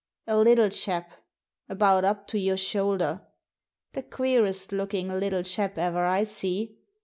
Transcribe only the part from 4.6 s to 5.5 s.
looking little